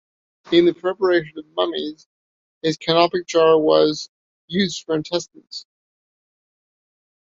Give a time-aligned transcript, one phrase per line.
[0.51, 2.07] In the preparation of mummies,
[2.63, 4.09] his canopic jar was
[4.47, 5.67] used for the intestines.